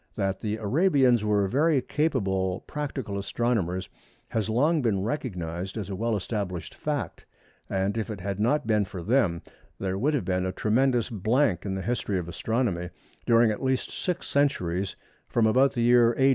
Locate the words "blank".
11.11-11.67